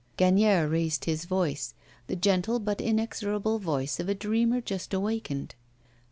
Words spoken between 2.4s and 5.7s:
but inexorable voice of a dreamer just awakened.